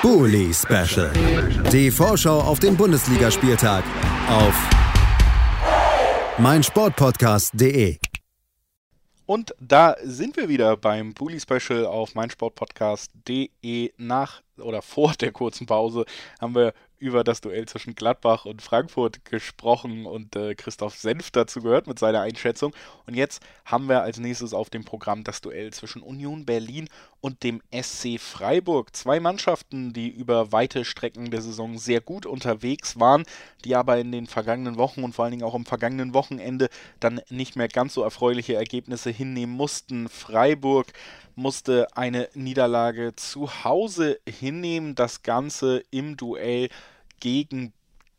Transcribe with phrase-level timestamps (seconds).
[0.00, 1.10] Bully Special.
[1.72, 3.82] Die Vorschau auf den Bundesligaspieltag
[4.28, 4.54] auf
[6.38, 7.98] meinsportpodcast.de.
[9.26, 13.92] Und da sind wir wieder beim Bully Special auf meinsportpodcast.de.
[13.96, 16.04] Nach oder vor der kurzen Pause
[16.40, 21.60] haben wir über das Duell zwischen Gladbach und Frankfurt gesprochen und äh, Christoph Senf dazu
[21.60, 22.74] gehört mit seiner Einschätzung.
[23.06, 26.88] Und jetzt haben wir als nächstes auf dem Programm das Duell zwischen Union Berlin
[27.20, 28.94] und dem SC Freiburg.
[28.94, 33.24] Zwei Mannschaften, die über weite Strecken der Saison sehr gut unterwegs waren,
[33.64, 36.68] die aber in den vergangenen Wochen und vor allen Dingen auch am vergangenen Wochenende
[37.00, 40.08] dann nicht mehr ganz so erfreuliche Ergebnisse hinnehmen mussten.
[40.08, 40.92] Freiburg
[41.38, 44.94] musste eine Niederlage zu Hause hinnehmen.
[44.94, 46.68] Das Ganze im Duell
[47.20, 47.72] gegen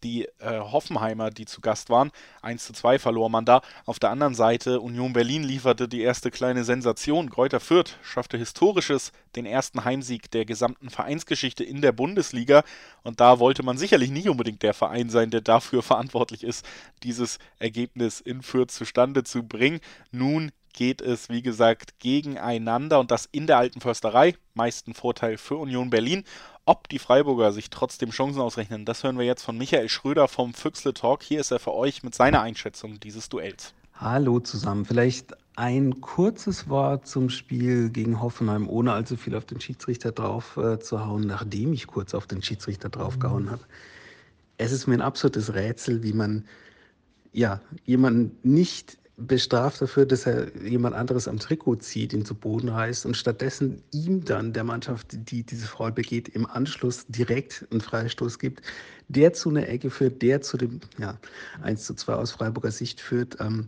[0.03, 2.11] die äh, Hoffenheimer, die zu Gast waren.
[2.41, 3.61] 1 zu 2 verlor man da.
[3.85, 7.29] Auf der anderen Seite, Union Berlin lieferte die erste kleine Sensation.
[7.29, 12.63] Kräuter Fürth schaffte historisches, den ersten Heimsieg der gesamten Vereinsgeschichte in der Bundesliga.
[13.03, 16.65] Und da wollte man sicherlich nicht unbedingt der Verein sein, der dafür verantwortlich ist,
[17.03, 19.79] dieses Ergebnis in Fürth zustande zu bringen.
[20.11, 24.35] Nun geht es, wie gesagt, gegeneinander und das in der alten Försterei.
[24.53, 26.23] Meisten Vorteil für Union Berlin.
[26.69, 30.53] Ob die Freiburger sich trotzdem Chancen ausrechnen, das hören wir jetzt von Michael Schröder vom
[30.53, 31.23] Füchsle Talk.
[31.23, 33.73] Hier ist er für euch mit seiner Einschätzung dieses Duells.
[33.95, 34.85] Hallo zusammen.
[34.85, 40.57] Vielleicht ein kurzes Wort zum Spiel gegen Hoffenheim, ohne allzu viel auf den Schiedsrichter drauf
[40.57, 43.63] äh, zu hauen, nachdem ich kurz auf den Schiedsrichter draufgehauen habe.
[44.57, 46.45] Es ist mir ein absolutes Rätsel, wie man
[47.31, 52.69] ja jemanden nicht bestraft dafür, dass er jemand anderes am Trikot zieht, ihn zu Boden
[52.69, 57.81] reißt und stattdessen ihm dann der Mannschaft, die diese Foul begeht, im Anschluss direkt einen
[57.81, 58.61] Freistoß gibt,
[59.07, 61.17] der zu einer Ecke führt, der zu dem ja,
[61.61, 63.37] 1 zu 2 aus Freiburger Sicht führt.
[63.39, 63.67] Ähm,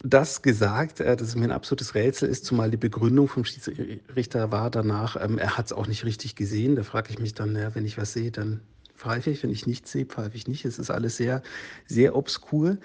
[0.00, 4.52] das gesagt, äh, das ist mir ein absolutes Rätsel ist, zumal die Begründung vom Schiedsrichter
[4.52, 6.76] war danach, ähm, er hat es auch nicht richtig gesehen.
[6.76, 8.60] Da frage ich mich dann, ja, wenn ich was sehe, dann
[8.96, 10.64] pfeife ich, wenn ich nicht sehe, pfeife ich nicht.
[10.64, 11.42] Es ist alles sehr,
[11.86, 12.78] sehr obskur.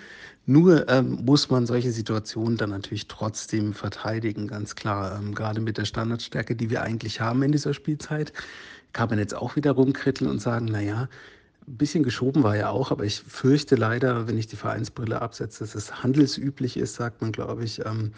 [0.45, 5.17] Nur ähm, muss man solche Situationen dann natürlich trotzdem verteidigen, ganz klar.
[5.17, 8.33] Ähm, gerade mit der Standardstärke, die wir eigentlich haben in dieser Spielzeit,
[8.93, 11.07] kann man jetzt auch wieder rumkritteln und sagen, naja,
[11.67, 15.63] ein bisschen geschoben war ja auch, aber ich fürchte leider, wenn ich die Vereinsbrille absetze,
[15.63, 17.85] dass es handelsüblich ist, sagt man, glaube ich.
[17.85, 18.11] Ähm,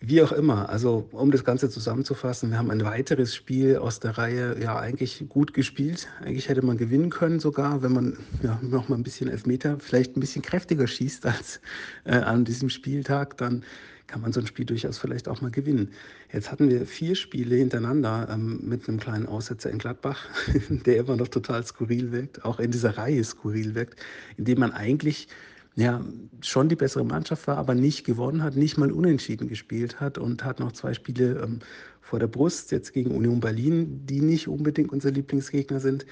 [0.00, 4.18] wie auch immer, also um das Ganze zusammenzufassen, wir haben ein weiteres Spiel aus der
[4.18, 6.08] Reihe ja eigentlich gut gespielt.
[6.20, 10.16] Eigentlich hätte man gewinnen können sogar, wenn man ja, noch mal ein bisschen Elfmeter, vielleicht
[10.16, 11.60] ein bisschen kräftiger schießt als
[12.04, 13.64] äh, an diesem Spieltag, dann
[14.06, 15.90] kann man so ein Spiel durchaus vielleicht auch mal gewinnen.
[16.32, 20.26] Jetzt hatten wir vier Spiele hintereinander ähm, mit einem kleinen Aussetzer in Gladbach,
[20.68, 23.98] der immer noch total skurril wirkt, auch in dieser Reihe skurril wirkt,
[24.36, 25.28] indem man eigentlich
[25.74, 26.04] ja,
[26.42, 30.44] schon die bessere Mannschaft war, aber nicht gewonnen hat, nicht mal unentschieden gespielt hat und
[30.44, 31.60] hat noch zwei Spiele ähm,
[32.00, 36.04] vor der Brust, jetzt gegen Union Berlin, die nicht unbedingt unser Lieblingsgegner sind,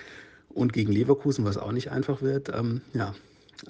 [0.54, 2.50] und gegen Leverkusen, was auch nicht einfach wird.
[2.54, 3.14] Ähm, ja,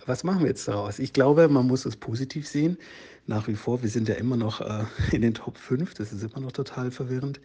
[0.07, 0.99] was machen wir jetzt daraus?
[0.99, 2.79] Ich glaube, man muss es positiv sehen.
[3.27, 6.23] Nach wie vor, wir sind ja immer noch äh, in den Top 5, das ist
[6.23, 7.41] immer noch total verwirrend.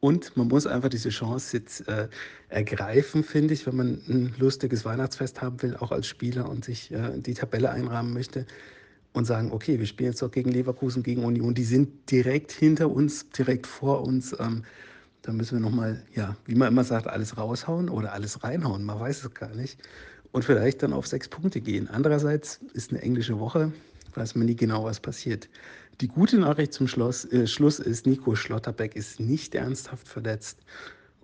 [0.00, 2.08] Und man muss einfach diese Chance jetzt äh,
[2.48, 6.92] ergreifen, finde ich, wenn man ein lustiges Weihnachtsfest haben will, auch als Spieler und sich
[6.92, 8.46] äh, die Tabelle einrahmen möchte
[9.12, 12.90] und sagen, okay, wir spielen jetzt doch gegen Leverkusen, gegen Union, die sind direkt hinter
[12.90, 14.36] uns, direkt vor uns.
[14.38, 14.62] Ähm,
[15.22, 19.00] da müssen wir nochmal, ja, wie man immer sagt, alles raushauen oder alles reinhauen, man
[19.00, 19.80] weiß es gar nicht.
[20.30, 21.88] Und vielleicht dann auf sechs Punkte gehen.
[21.88, 23.72] Andererseits ist eine englische Woche,
[24.14, 25.48] weiß man nie genau, was passiert.
[26.00, 30.58] Die gute Nachricht zum Schluss, äh, Schluss ist, Nico Schlotterbeck ist nicht ernsthaft verletzt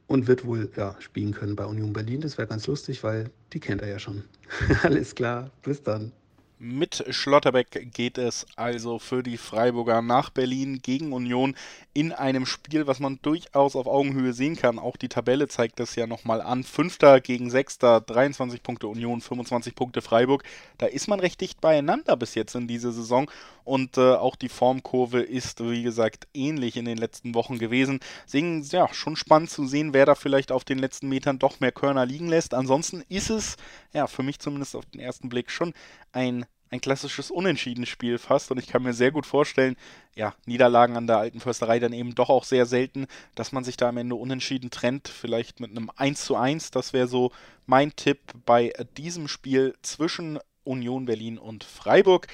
[0.06, 2.20] und wird wohl ja, spielen können bei Union Berlin.
[2.20, 4.24] Das wäre ganz lustig, weil die kennt er ja schon.
[4.82, 6.12] Alles klar, bis dann.
[6.60, 11.56] Mit Schlotterbeck geht es also für die Freiburger nach Berlin gegen Union
[11.94, 14.78] in einem Spiel, was man durchaus auf Augenhöhe sehen kann.
[14.78, 16.62] Auch die Tabelle zeigt das ja nochmal an.
[16.62, 20.44] Fünfter gegen Sechster, 23 Punkte Union, 25 Punkte Freiburg.
[20.78, 23.28] Da ist man recht dicht beieinander bis jetzt in dieser Saison.
[23.64, 27.98] Und äh, auch die Formkurve ist, wie gesagt, ähnlich in den letzten Wochen gewesen.
[28.26, 31.72] Deswegen, ja, schon spannend zu sehen, wer da vielleicht auf den letzten Metern doch mehr
[31.72, 32.54] Körner liegen lässt.
[32.54, 33.56] Ansonsten ist es,
[33.92, 35.72] ja, für mich zumindest auf den ersten Blick schon
[36.12, 38.50] ein ein klassisches Unentschieden-Spiel fast.
[38.50, 39.76] Und ich kann mir sehr gut vorstellen,
[40.16, 43.76] ja, Niederlagen an der alten Försterei dann eben doch auch sehr selten, dass man sich
[43.76, 47.30] da am Ende unentschieden trennt, vielleicht mit einem 1 zu 1, das wäre so
[47.66, 52.26] mein Tipp bei diesem Spiel zwischen Union Berlin und Freiburg.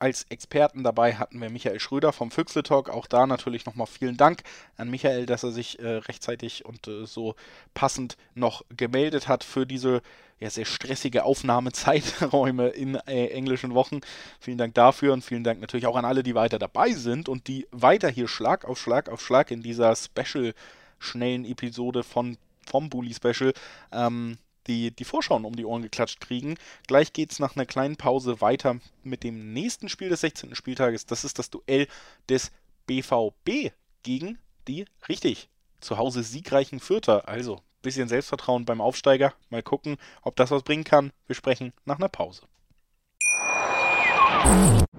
[0.00, 2.88] Als Experten dabei hatten wir Michael Schröder vom Füchsle Talk.
[2.88, 4.42] Auch da natürlich nochmal vielen Dank
[4.76, 7.34] an Michael, dass er sich äh, rechtzeitig und äh, so
[7.74, 10.02] passend noch gemeldet hat für diese
[10.38, 14.00] ja, sehr stressige Aufnahmezeiträume in äh, englischen Wochen.
[14.38, 17.48] Vielen Dank dafür und vielen Dank natürlich auch an alle, die weiter dabei sind und
[17.48, 20.54] die weiter hier Schlag auf Schlag auf Schlag in dieser Special
[21.00, 23.52] schnellen Episode von vom Bully Special
[23.92, 24.36] ähm,
[24.68, 26.56] die, die Vorschauen um die Ohren geklatscht kriegen.
[26.86, 30.54] Gleich geht es nach einer kleinen Pause weiter mit dem nächsten Spiel des 16.
[30.54, 31.06] Spieltages.
[31.06, 31.88] Das ist das Duell
[32.28, 32.52] des
[32.86, 33.72] BVB
[34.02, 35.48] gegen die, richtig,
[35.80, 37.28] zu Hause siegreichen Vierter.
[37.28, 39.34] Also, bisschen Selbstvertrauen beim Aufsteiger.
[39.50, 41.12] Mal gucken, ob das was bringen kann.
[41.26, 42.42] Wir sprechen nach einer Pause.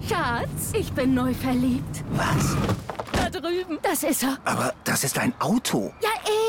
[0.08, 2.04] Schatz, ich bin neu verliebt.
[2.12, 2.56] Was?
[3.14, 3.80] Da drüben.
[3.82, 4.38] Das ist er.
[4.46, 5.94] Aber das ist ein Auto.
[6.02, 6.49] Ja, eben.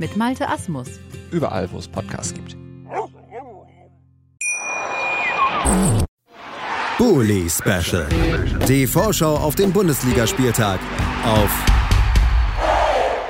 [0.00, 0.88] Mit Malte Asmus.
[1.30, 2.56] Überall, wo es Podcasts gibt.
[6.96, 8.08] Bully Special.
[8.66, 10.80] Die Vorschau auf den Bundesligaspieltag
[11.26, 11.50] auf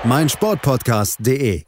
[0.05, 1.65] meinsportpodcast.de.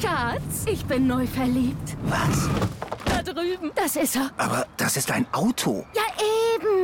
[0.00, 1.98] Schatz, ich bin neu verliebt.
[2.04, 2.48] Was?
[3.04, 3.72] Da drüben.
[3.74, 4.30] Das ist er.
[4.38, 5.84] Aber das ist ein Auto.
[5.94, 6.02] Ja,